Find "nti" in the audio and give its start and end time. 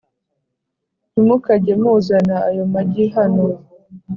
1.11-1.19